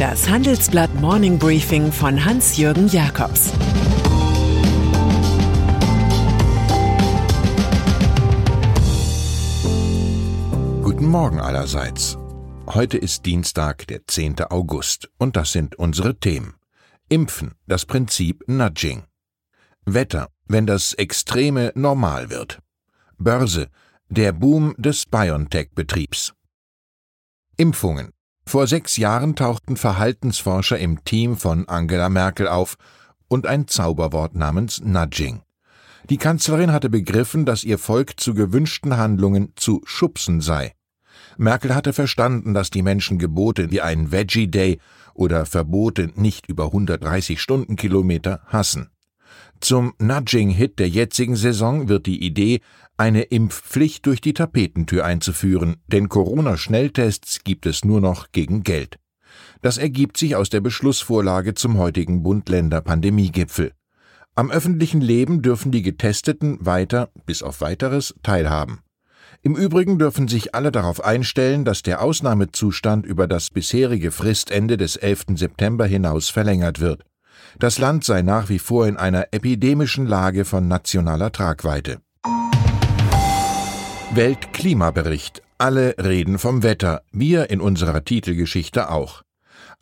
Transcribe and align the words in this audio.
Das 0.00 0.30
Handelsblatt 0.30 0.94
Morning 0.94 1.38
Briefing 1.38 1.92
von 1.92 2.24
Hans-Jürgen 2.24 2.88
Jakobs 2.88 3.52
Guten 10.82 11.04
Morgen 11.04 11.38
allerseits. 11.38 12.16
Heute 12.66 12.96
ist 12.96 13.26
Dienstag, 13.26 13.86
der 13.88 14.06
10. 14.06 14.40
August, 14.44 15.10
und 15.18 15.36
das 15.36 15.52
sind 15.52 15.74
unsere 15.74 16.18
Themen. 16.18 16.54
Impfen, 17.10 17.52
das 17.66 17.84
Prinzip 17.84 18.42
Nudging. 18.46 19.02
Wetter, 19.84 20.28
wenn 20.46 20.66
das 20.66 20.94
Extreme 20.94 21.72
normal 21.74 22.30
wird. 22.30 22.60
Börse, 23.18 23.68
der 24.08 24.32
Boom 24.32 24.74
des 24.78 25.04
BioNTech-Betriebs. 25.04 26.32
Impfungen. 27.58 28.14
Vor 28.50 28.66
sechs 28.66 28.96
Jahren 28.96 29.36
tauchten 29.36 29.76
Verhaltensforscher 29.76 30.76
im 30.76 31.04
Team 31.04 31.36
von 31.36 31.68
Angela 31.68 32.08
Merkel 32.08 32.48
auf 32.48 32.78
und 33.28 33.46
ein 33.46 33.68
Zauberwort 33.68 34.34
namens 34.34 34.80
Nudging. 34.82 35.42
Die 36.08 36.16
Kanzlerin 36.16 36.72
hatte 36.72 36.90
begriffen, 36.90 37.46
dass 37.46 37.62
ihr 37.62 37.78
Volk 37.78 38.18
zu 38.18 38.34
gewünschten 38.34 38.96
Handlungen 38.96 39.52
zu 39.54 39.82
schubsen 39.84 40.40
sei. 40.40 40.74
Merkel 41.36 41.76
hatte 41.76 41.92
verstanden, 41.92 42.52
dass 42.52 42.70
die 42.70 42.82
Menschen 42.82 43.20
Gebote 43.20 43.70
wie 43.70 43.82
ein 43.82 44.10
Veggie 44.10 44.48
Day 44.48 44.80
oder 45.14 45.46
Verbote 45.46 46.10
nicht 46.16 46.48
über 46.48 46.64
130 46.64 47.40
Stundenkilometer 47.40 48.40
hassen. 48.46 48.90
Zum 49.60 49.92
Nudging-Hit 49.98 50.78
der 50.78 50.88
jetzigen 50.88 51.36
Saison 51.36 51.88
wird 51.88 52.06
die 52.06 52.24
Idee, 52.24 52.60
eine 52.96 53.22
Impfpflicht 53.22 54.06
durch 54.06 54.20
die 54.20 54.34
Tapetentür 54.34 55.04
einzuführen, 55.04 55.76
denn 55.86 56.08
Corona-Schnelltests 56.08 57.44
gibt 57.44 57.66
es 57.66 57.84
nur 57.84 58.00
noch 58.00 58.32
gegen 58.32 58.62
Geld. 58.62 58.98
Das 59.62 59.78
ergibt 59.78 60.16
sich 60.16 60.34
aus 60.36 60.48
der 60.48 60.60
Beschlussvorlage 60.60 61.54
zum 61.54 61.78
heutigen 61.78 62.22
Bund-Länder-Pandemiegipfel. 62.22 63.72
Am 64.34 64.50
öffentlichen 64.50 65.00
Leben 65.00 65.42
dürfen 65.42 65.70
die 65.72 65.82
Getesteten 65.82 66.58
weiter, 66.64 67.10
bis 67.26 67.42
auf 67.42 67.60
weiteres, 67.60 68.14
teilhaben. 68.22 68.80
Im 69.42 69.56
Übrigen 69.56 69.98
dürfen 69.98 70.28
sich 70.28 70.54
alle 70.54 70.72
darauf 70.72 71.02
einstellen, 71.04 71.64
dass 71.64 71.82
der 71.82 72.02
Ausnahmezustand 72.02 73.06
über 73.06 73.26
das 73.26 73.50
bisherige 73.50 74.10
Fristende 74.10 74.76
des 74.76 74.96
11. 74.96 75.36
September 75.36 75.86
hinaus 75.86 76.28
verlängert 76.28 76.80
wird. 76.80 77.04
Das 77.58 77.78
Land 77.78 78.04
sei 78.04 78.22
nach 78.22 78.48
wie 78.48 78.58
vor 78.58 78.86
in 78.86 78.96
einer 78.96 79.28
epidemischen 79.32 80.06
Lage 80.06 80.44
von 80.44 80.68
nationaler 80.68 81.32
Tragweite. 81.32 82.00
Weltklimabericht. 84.14 85.42
Alle 85.58 85.94
reden 85.98 86.38
vom 86.38 86.62
Wetter, 86.62 87.02
wir 87.12 87.50
in 87.50 87.60
unserer 87.60 88.02
Titelgeschichte 88.04 88.90
auch. 88.90 89.22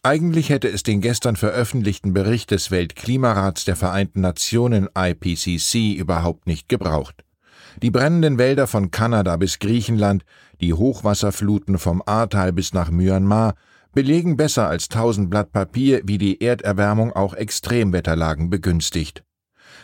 Eigentlich 0.02 0.48
hätte 0.48 0.68
es 0.68 0.82
den 0.82 1.00
gestern 1.00 1.36
veröffentlichten 1.36 2.12
Bericht 2.12 2.50
des 2.50 2.70
Weltklimarats 2.70 3.64
der 3.64 3.76
Vereinten 3.76 4.20
Nationen 4.20 4.88
IPCC 4.96 5.96
überhaupt 5.96 6.46
nicht 6.46 6.68
gebraucht. 6.68 7.24
Die 7.82 7.90
brennenden 7.90 8.38
Wälder 8.38 8.66
von 8.66 8.90
Kanada 8.90 9.36
bis 9.36 9.60
Griechenland, 9.60 10.24
die 10.60 10.72
Hochwasserfluten 10.74 11.78
vom 11.78 12.02
Ahrtal 12.04 12.52
bis 12.52 12.72
nach 12.72 12.90
Myanmar, 12.90 13.54
belegen 13.98 14.36
besser 14.36 14.68
als 14.68 14.86
tausend 14.86 15.28
Blatt 15.28 15.50
Papier, 15.50 16.02
wie 16.04 16.18
die 16.18 16.40
Erderwärmung 16.40 17.12
auch 17.12 17.34
Extremwetterlagen 17.34 18.48
begünstigt. 18.48 19.24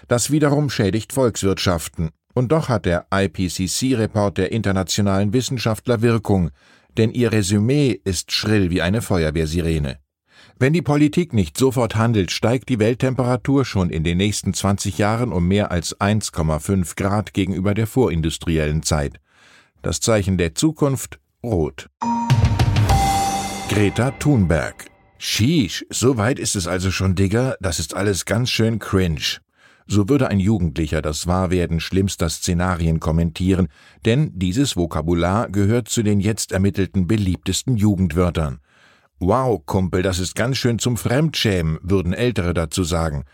Das 0.07 0.31
wiederum 0.31 0.71
schädigt 0.71 1.13
Volkswirtschaften. 1.13 2.11
Und 2.33 2.53
doch 2.53 2.69
hat 2.69 2.85
der 2.87 3.09
IPCC-Report 3.13 4.39
der 4.39 4.53
internationalen 4.53 5.33
Wissenschaftler 5.33 6.01
Wirkung, 6.01 6.51
denn 6.97 7.11
ihr 7.11 7.33
Resümee 7.33 8.01
ist 8.05 8.31
schrill 8.31 8.71
wie 8.71 8.83
eine 8.83 9.03
Feuerwehrsirene. 9.03 9.99
Wenn 10.61 10.75
die 10.75 10.83
Politik 10.83 11.33
nicht 11.33 11.59
sofort 11.59 11.97
handelt, 11.97 12.31
steigt 12.31 12.69
die 12.69 12.79
Welttemperatur 12.79 13.65
schon 13.65 13.91
in 13.91 14.05
den 14.05 14.19
nächsten 14.19 14.55
20 14.55 14.97
Jahren 14.97 15.33
um 15.33 15.49
mehr 15.49 15.73
als 15.73 16.01
1,5 16.01 16.95
Grad 16.95 17.35
gegenüber 17.35 17.75
der 17.75 17.89
vorindustriellen 17.89 18.85
Zeit. 18.85 19.19
Das 19.83 19.99
Zeichen 19.99 20.39
der 20.39 20.55
Zukunft 20.55 21.19
rot. 21.43 21.89
Greta 23.75 24.13
Thunberg. 24.13 24.85
Sheesh, 25.19 25.85
so 25.91 26.17
weit 26.17 26.39
ist 26.39 26.55
es 26.55 26.69
also 26.69 26.93
schon, 26.93 27.17
Digger, 27.17 27.57
das 27.59 27.81
ist 27.81 27.97
alles 27.97 28.25
ganz 28.25 28.49
schön 28.49 28.79
cringe. 28.79 29.41
So 29.89 30.09
würde 30.09 30.29
ein 30.29 30.39
Jugendlicher 30.39 31.03
das 31.03 31.27
Wahrwerden 31.27 31.81
schlimmster 31.81 32.29
Szenarien 32.31 33.01
kommentieren, 33.01 33.67
denn 34.05 34.31
dieses 34.33 34.77
Vokabular 34.77 35.49
gehört 35.49 35.89
zu 35.89 36.05
den 36.05 36.21
jetzt 36.21 36.53
ermittelten 36.53 37.09
beliebtesten 37.09 37.77
Jugendwörtern. 37.77 38.61
Wow, 39.19 39.67
Kumpel, 39.67 40.03
das 40.03 40.21
ist 40.21 40.37
ganz 40.37 40.57
schön 40.57 40.79
zum 40.79 40.97
Fremdschämen, 40.97 41.81
würden 41.83 42.13
Ältere 42.13 42.55
dazu 42.55 42.85
sagen. 42.85 43.25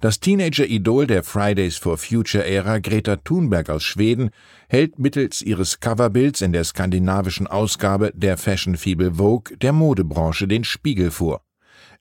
Das 0.00 0.18
Teenager-Idol 0.18 1.06
der 1.06 1.22
Fridays 1.22 1.76
for 1.76 1.98
Future-Ära, 1.98 2.78
Greta 2.78 3.16
Thunberg 3.16 3.68
aus 3.68 3.82
Schweden, 3.82 4.30
hält 4.66 4.98
mittels 4.98 5.42
ihres 5.42 5.80
Coverbilds 5.80 6.40
in 6.40 6.54
der 6.54 6.64
skandinavischen 6.64 7.46
Ausgabe 7.46 8.10
der 8.14 8.38
Fashion-Fibel 8.38 9.16
Vogue 9.16 9.58
der 9.58 9.74
Modebranche 9.74 10.48
den 10.48 10.64
Spiegel 10.64 11.10
vor. 11.10 11.42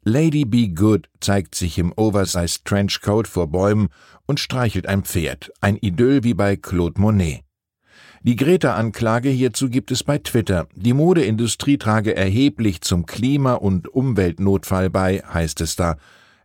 Lady 0.06 0.46
Be 0.46 0.70
Good 0.70 1.10
zeigt 1.20 1.56
sich 1.56 1.78
im 1.78 1.92
Oversized 1.98 2.64
Trenchcoat 2.64 3.28
vor 3.28 3.48
Bäumen 3.48 3.90
und 4.26 4.40
streichelt 4.40 4.88
ein 4.88 5.04
Pferd, 5.04 5.52
ein 5.60 5.76
Idyll 5.76 6.24
wie 6.24 6.34
bei 6.34 6.56
Claude 6.56 7.02
Monet. 7.02 7.42
Die 8.24 8.38
Greta-Anklage 8.38 9.28
hierzu 9.28 9.70
gibt 9.70 9.92
es 9.92 10.06
bei 10.06 10.20
Twitter. 10.20 10.70
Die 10.74 10.94
Modeindustrie 10.94 11.78
trage 11.78 12.16
erheblich 12.16 12.80
zum 12.80 13.06
Klima- 13.06 13.56
und 13.56 13.90
Umweltnotfall 13.94 14.90
bei, 14.90 15.22
heißt 15.34 15.60
es 15.60 15.76
da. 15.76 15.98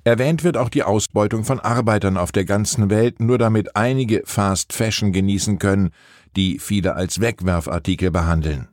Erwähnt 0.07 0.45
wird 0.45 0.59
auch 0.59 0.69
die 0.69 0.83
Ausbeutung 0.83 1.45
von 1.45 1.61
Arbeitern 1.61 2.19
auf 2.19 2.31
der 2.31 2.45
ganzen 2.45 2.91
Welt, 2.91 3.21
nur 3.21 3.39
damit 3.39 3.75
einige 3.75 4.23
Fast 4.27 4.75
Fashion 4.75 5.13
genießen 5.13 5.59
können, 5.59 5.91
die 6.37 6.59
viele 6.59 6.95
als 6.95 7.23
Wegwerfartikel 7.23 8.11
behandeln. 8.11 8.69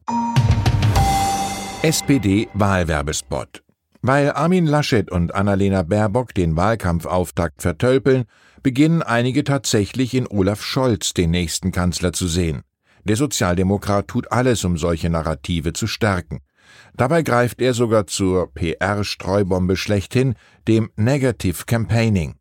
SPD-Wahlwerbespot 1.83 3.63
Weil 4.01 4.31
Armin 4.31 4.65
Laschet 4.65 5.09
und 5.09 5.33
Annalena 5.33 5.83
Baerbock 5.83 6.33
den 6.33 6.57
Wahlkampfauftakt 6.57 7.61
vertölpeln, 7.61 8.25
beginnen 8.61 9.01
einige 9.01 9.45
tatsächlich 9.45 10.13
in 10.13 10.27
Olaf 10.27 10.61
Scholz 10.61 11.13
den 11.13 11.31
nächsten 11.31 11.71
Kanzler 11.71 12.11
zu 12.11 12.27
sehen. 12.27 12.63
Der 13.05 13.15
Sozialdemokrat 13.15 14.09
tut 14.09 14.31
alles, 14.33 14.65
um 14.65 14.77
solche 14.77 15.09
Narrative 15.09 15.71
zu 15.71 15.87
stärken. 15.87 16.41
Dabei 16.95 17.23
greift 17.23 17.61
er 17.61 17.73
sogar 17.73 18.07
zur 18.07 18.53
PR-Streubombe 18.53 19.77
schlechthin, 19.77 20.35
dem 20.67 20.89
Negative 20.95 21.65
Campaigning. 21.65 22.35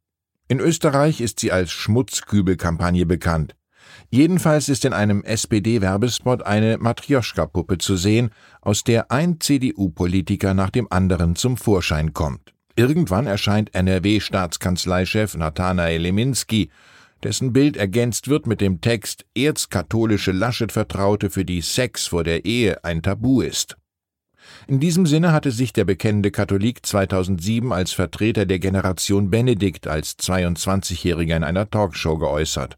In 0.49 0.61
Österreich 0.61 1.21
ist 1.21 1.41
sie 1.41 1.53
als 1.53 1.71
Schmutzkübelkampagne 1.71 3.07
bekannt. 3.07 3.55
Jedenfalls 4.11 4.69
ist 4.69 4.85
in 4.85 4.93
einem 4.93 5.23
SPD-Werbespot 5.23 6.43
eine 6.43 6.79
Matrioschka-Puppe 6.79 7.79
zu 7.79 7.97
sehen, 7.97 8.31
aus 8.61 8.83
der 8.83 9.11
ein 9.11 9.41
CDU-Politiker 9.41 10.55
nach 10.55 10.71
dem 10.71 10.91
anderen 10.91 11.37
zum 11.37 11.57
Vorschein 11.57 12.13
kommt. 12.13 12.53
Irgendwann 12.77 13.27
erscheint 13.27 13.75
NRW-Staatskanzleichef 13.75 15.37
Nathanael 15.37 16.01
Leminski, 16.01 16.71
dessen 17.23 17.53
Bild 17.53 17.77
ergänzt 17.77 18.29
wird 18.29 18.47
mit 18.47 18.61
dem 18.61 18.81
Text 18.81 19.27
Erzkatholische 19.37 20.33
Laschet-Vertraute, 20.33 21.31
für 21.31 21.45
die 21.45 21.61
Sex 21.61 22.07
vor 22.07 22.25
der 22.25 22.45
Ehe 22.45 22.83
ein 22.85 23.03
Tabu 23.03 23.43
ist. 23.43 23.77
In 24.67 24.81
diesem 24.81 25.07
Sinne 25.07 25.33
hatte 25.33 25.51
sich 25.51 25.73
der 25.73 25.85
bekennende 25.85 26.31
Katholik 26.31 26.85
2007 26.85 27.73
als 27.73 27.93
Vertreter 27.93 28.47
der 28.47 28.59
Generation 28.59 29.31
Benedikt 29.31 29.87
als 29.87 30.19
22-Jähriger 30.19 31.37
in 31.37 31.45
einer 31.45 31.69
Talkshow 31.69 32.19
geäußert. 32.19 32.77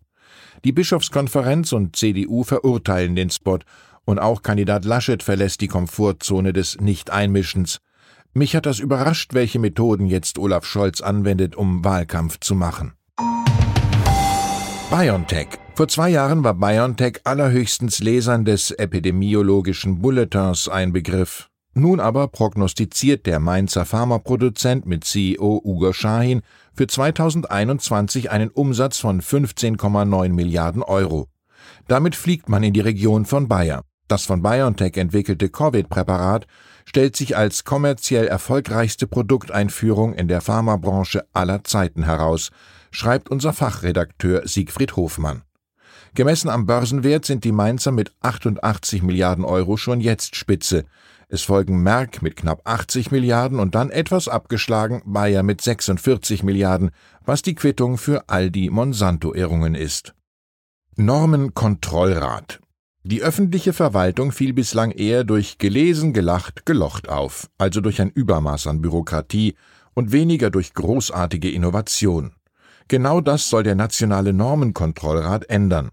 Die 0.64 0.72
Bischofskonferenz 0.72 1.72
und 1.72 1.96
CDU 1.96 2.44
verurteilen 2.44 3.16
den 3.16 3.30
Spot 3.30 3.58
und 4.04 4.18
auch 4.18 4.42
Kandidat 4.42 4.84
Laschet 4.84 5.22
verlässt 5.22 5.60
die 5.60 5.68
Komfortzone 5.68 6.52
des 6.52 6.80
Nicht-Einmischens. 6.80 7.78
Mich 8.34 8.56
hat 8.56 8.66
das 8.66 8.78
überrascht, 8.78 9.34
welche 9.34 9.58
Methoden 9.58 10.06
jetzt 10.06 10.38
Olaf 10.38 10.64
Scholz 10.64 11.00
anwendet, 11.00 11.54
um 11.54 11.84
Wahlkampf 11.84 12.40
zu 12.40 12.54
machen. 12.54 12.92
BioNTech. 14.90 15.48
Vor 15.74 15.88
zwei 15.88 16.10
Jahren 16.10 16.44
war 16.44 16.54
BioNTech 16.54 17.20
allerhöchstens 17.24 18.00
Lesern 18.00 18.44
des 18.44 18.70
epidemiologischen 18.72 20.00
Bulletins 20.00 20.68
ein 20.68 20.92
Begriff. 20.92 21.48
Nun 21.74 22.00
aber 22.00 22.28
prognostiziert 22.28 23.24
der 23.24 23.40
Mainzer 23.40 23.86
Pharmaproduzent 23.86 24.84
mit 24.84 25.04
CEO 25.04 25.60
Ugo 25.64 25.94
Schahin 25.94 26.42
für 26.74 26.86
2021 26.86 28.30
einen 28.30 28.50
Umsatz 28.50 28.98
von 28.98 29.22
15,9 29.22 30.28
Milliarden 30.30 30.82
Euro. 30.82 31.28
Damit 31.88 32.14
fliegt 32.14 32.50
man 32.50 32.62
in 32.62 32.74
die 32.74 32.80
Region 32.80 33.24
von 33.24 33.48
Bayer. 33.48 33.84
Das 34.06 34.26
von 34.26 34.42
BioNTech 34.42 34.98
entwickelte 34.98 35.48
Covid-Präparat 35.48 36.46
stellt 36.84 37.16
sich 37.16 37.38
als 37.38 37.64
kommerziell 37.64 38.26
erfolgreichste 38.26 39.06
Produkteinführung 39.06 40.12
in 40.12 40.28
der 40.28 40.42
Pharmabranche 40.42 41.24
aller 41.32 41.64
Zeiten 41.64 42.02
heraus, 42.02 42.50
schreibt 42.90 43.30
unser 43.30 43.54
Fachredakteur 43.54 44.46
Siegfried 44.46 44.96
Hofmann. 44.96 45.42
Gemessen 46.14 46.50
am 46.50 46.66
Börsenwert 46.66 47.24
sind 47.24 47.42
die 47.42 47.52
Mainzer 47.52 47.90
mit 47.90 48.12
88 48.20 49.02
Milliarden 49.02 49.46
Euro 49.46 49.78
schon 49.78 50.02
jetzt 50.02 50.36
Spitze. 50.36 50.84
Es 51.28 51.40
folgen 51.40 51.82
Merck 51.82 52.20
mit 52.20 52.36
knapp 52.36 52.60
80 52.64 53.10
Milliarden 53.10 53.58
und 53.58 53.74
dann 53.74 53.88
etwas 53.88 54.28
abgeschlagen 54.28 55.00
Bayer 55.06 55.42
mit 55.42 55.62
46 55.62 56.42
Milliarden, 56.42 56.90
was 57.24 57.40
die 57.40 57.54
Quittung 57.54 57.96
für 57.96 58.28
all 58.28 58.50
die 58.50 58.68
Monsanto-Ehrungen 58.68 59.74
ist. 59.74 60.14
Normenkontrollrat. 60.96 62.60
Die 63.04 63.22
öffentliche 63.22 63.72
Verwaltung 63.72 64.32
fiel 64.32 64.52
bislang 64.52 64.90
eher 64.90 65.24
durch 65.24 65.56
gelesen, 65.56 66.12
gelacht, 66.12 66.66
gelocht 66.66 67.08
auf, 67.08 67.48
also 67.56 67.80
durch 67.80 68.02
ein 68.02 68.10
Übermaß 68.10 68.66
an 68.66 68.82
Bürokratie 68.82 69.54
und 69.94 70.12
weniger 70.12 70.50
durch 70.50 70.74
großartige 70.74 71.50
Innovation. 71.50 72.34
Genau 72.88 73.22
das 73.22 73.48
soll 73.48 73.62
der 73.62 73.76
Nationale 73.76 74.34
Normenkontrollrat 74.34 75.48
ändern. 75.48 75.90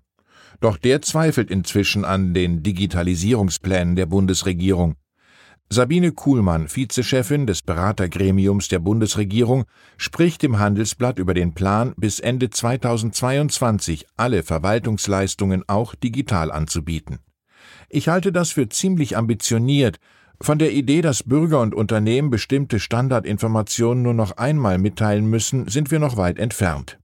Doch 0.60 0.78
der 0.78 1.02
zweifelt 1.02 1.50
inzwischen 1.50 2.04
an 2.04 2.34
den 2.34 2.64
Digitalisierungsplänen 2.64 3.96
der 3.96 4.06
Bundesregierung. 4.06 4.96
Sabine 5.72 6.12
Kuhlmann, 6.12 6.68
Vizechefin 6.68 7.46
des 7.46 7.62
Beratergremiums 7.62 8.70
der 8.70 8.80
Bundesregierung, 8.80 9.66
spricht 9.98 10.44
im 10.44 10.58
Handelsblatt 10.58 11.20
über 11.20 11.36
den 11.36 11.54
Plan, 11.54 11.94
bis 11.96 12.20
Ende 12.20 12.50
2022 12.50 14.08
alle 14.18 14.42
Verwaltungsleistungen 14.42 15.64
auch 15.68 15.94
digital 15.94 16.52
anzubieten. 16.52 17.20
Ich 17.88 18.08
halte 18.08 18.32
das 18.32 18.52
für 18.52 18.68
ziemlich 18.68 19.16
ambitioniert. 19.16 19.98
Von 20.42 20.58
der 20.58 20.72
Idee, 20.72 21.02
dass 21.02 21.22
Bürger 21.22 21.62
und 21.62 21.76
Unternehmen 21.76 22.32
bestimmte 22.32 22.80
Standardinformationen 22.80 24.02
nur 24.02 24.16
noch 24.16 24.38
einmal 24.38 24.80
mitteilen 24.80 25.30
müssen, 25.30 25.68
sind 25.68 25.92
wir 25.92 26.00
noch 26.00 26.18
weit 26.18 26.40
entfernt. 26.40 26.98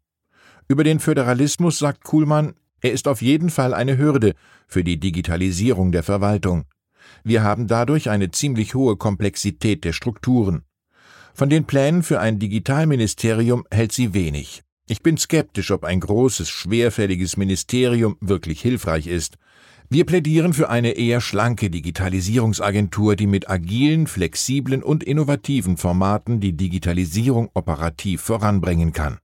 Über 0.67 0.83
den 0.83 0.99
Föderalismus 0.99 1.77
sagt 1.77 2.03
Kuhlmann, 2.03 2.55
er 2.85 2.91
ist 2.91 3.07
auf 3.07 3.23
jeden 3.23 3.49
Fall 3.49 3.73
eine 3.73 3.97
Hürde 3.97 4.35
für 4.67 4.83
die 4.83 4.99
Digitalisierung 4.99 5.91
der 5.91 6.03
Verwaltung. 6.03 6.65
Wir 7.23 7.41
haben 7.41 7.65
dadurch 7.65 8.11
eine 8.11 8.29
ziemlich 8.29 8.75
hohe 8.75 8.95
Komplexität 8.95 9.83
der 9.83 9.91
Strukturen. 9.91 10.61
Von 11.33 11.49
den 11.49 11.65
Plänen 11.65 12.03
für 12.03 12.19
ein 12.19 12.37
Digitalministerium 12.37 13.65
hält 13.71 13.91
sie 13.91 14.13
wenig. 14.13 14.61
Ich 14.87 15.01
bin 15.01 15.17
skeptisch, 15.17 15.71
ob 15.71 15.83
ein 15.83 15.99
großes, 15.99 16.47
schwerfälliges 16.47 17.37
Ministerium 17.37 18.17
wirklich 18.21 18.61
hilfreich 18.61 19.07
ist. 19.07 19.37
Wir 19.89 20.05
plädieren 20.05 20.53
für 20.53 20.69
eine 20.69 20.91
eher 20.91 21.21
schlanke 21.21 21.71
Digitalisierungsagentur, 21.71 23.15
die 23.15 23.25
mit 23.25 23.49
agilen, 23.49 24.05
flexiblen 24.05 24.83
und 24.83 25.03
innovativen 25.03 25.77
Formaten 25.77 26.39
die 26.39 26.53
Digitalisierung 26.53 27.49
operativ 27.55 28.21
voranbringen 28.21 28.93
kann. 28.93 29.17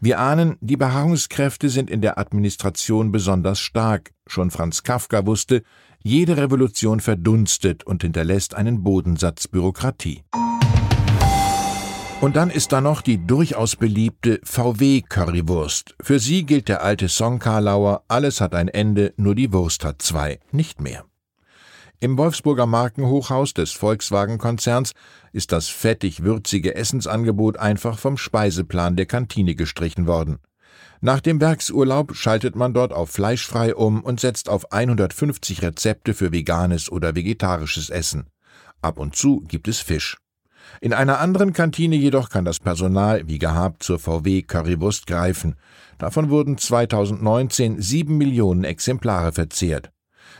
Wir 0.00 0.18
ahnen, 0.18 0.56
die 0.60 0.76
Beharrungskräfte 0.76 1.68
sind 1.68 1.90
in 1.90 2.00
der 2.00 2.18
Administration 2.18 3.12
besonders 3.12 3.60
stark. 3.60 4.12
Schon 4.26 4.50
Franz 4.50 4.82
Kafka 4.82 5.26
wusste, 5.26 5.62
jede 6.02 6.36
Revolution 6.36 7.00
verdunstet 7.00 7.84
und 7.84 8.02
hinterlässt 8.02 8.54
einen 8.54 8.82
Bodensatz 8.84 9.48
Bürokratie. 9.48 10.22
Und 12.20 12.34
dann 12.34 12.50
ist 12.50 12.72
da 12.72 12.80
noch 12.80 13.00
die 13.00 13.24
durchaus 13.24 13.76
beliebte 13.76 14.40
VW-Currywurst. 14.42 15.94
Für 16.00 16.18
sie 16.18 16.44
gilt 16.44 16.68
der 16.68 16.82
alte 16.82 17.08
Song 17.08 17.38
Karlauer, 17.38 18.02
alles 18.08 18.40
hat 18.40 18.54
ein 18.54 18.66
Ende, 18.66 19.14
nur 19.16 19.36
die 19.36 19.52
Wurst 19.52 19.84
hat 19.84 20.02
zwei, 20.02 20.40
nicht 20.50 20.80
mehr. 20.80 21.07
Im 22.00 22.16
Wolfsburger 22.16 22.66
Markenhochhaus 22.66 23.54
des 23.54 23.72
Volkswagen-Konzerns 23.72 24.92
ist 25.32 25.50
das 25.50 25.66
fettig-würzige 25.66 26.76
Essensangebot 26.76 27.56
einfach 27.56 27.98
vom 27.98 28.16
Speiseplan 28.16 28.94
der 28.94 29.06
Kantine 29.06 29.56
gestrichen 29.56 30.06
worden. 30.06 30.38
Nach 31.00 31.20
dem 31.20 31.40
Werksurlaub 31.40 32.14
schaltet 32.14 32.54
man 32.54 32.72
dort 32.72 32.92
auf 32.92 33.10
fleischfrei 33.10 33.74
um 33.74 34.00
und 34.00 34.20
setzt 34.20 34.48
auf 34.48 34.70
150 34.70 35.60
Rezepte 35.62 36.14
für 36.14 36.30
veganes 36.30 36.88
oder 36.88 37.16
vegetarisches 37.16 37.90
Essen. 37.90 38.28
Ab 38.80 39.00
und 39.00 39.16
zu 39.16 39.40
gibt 39.40 39.66
es 39.66 39.80
Fisch. 39.80 40.18
In 40.80 40.92
einer 40.92 41.18
anderen 41.18 41.52
Kantine 41.52 41.96
jedoch 41.96 42.30
kann 42.30 42.44
das 42.44 42.60
Personal 42.60 43.26
wie 43.26 43.40
gehabt 43.40 43.82
zur 43.82 43.98
VW 43.98 44.42
Currywurst 44.42 45.08
greifen. 45.08 45.56
Davon 45.98 46.30
wurden 46.30 46.58
2019 46.58 47.82
sieben 47.82 48.18
Millionen 48.18 48.62
Exemplare 48.62 49.32
verzehrt. 49.32 49.90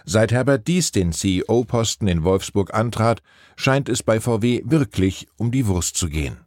Seit 0.05 0.33
Herbert 0.33 0.67
Dies 0.67 0.93
den 0.93 1.13
CEO-Posten 1.13 2.09
in 2.09 2.25
Wolfsburg 2.25 2.75
antrat, 2.75 3.23
scheint 3.57 3.89
es 3.89 4.03
bei 4.03 4.21
VW 4.21 4.63
wirklich 4.65 5.27
um 5.37 5.51
die 5.51 5.67
Wurst 5.67 5.97
zu 5.97 6.09
gehen. 6.09 6.39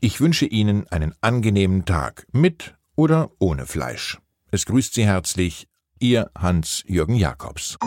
Ich 0.00 0.20
wünsche 0.20 0.46
Ihnen 0.46 0.86
einen 0.88 1.14
angenehmen 1.20 1.84
Tag 1.84 2.26
mit 2.32 2.74
oder 2.96 3.30
ohne 3.38 3.66
Fleisch. 3.66 4.18
Es 4.50 4.66
grüßt 4.66 4.94
Sie 4.94 5.06
herzlich 5.06 5.68
Ihr 5.98 6.30
Hans-Jürgen 6.36 7.16
Jakobs. 7.16 7.78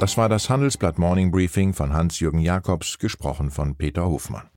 Das 0.00 0.16
war 0.16 0.28
das 0.28 0.50
Handelsblatt 0.50 0.98
Morning 0.98 1.30
Briefing 1.30 1.72
von 1.72 1.92
Hans-Jürgen 1.92 2.40
Jakobs, 2.40 2.98
gesprochen 2.98 3.50
von 3.50 3.76
Peter 3.76 4.04
Hofmann. 4.06 4.50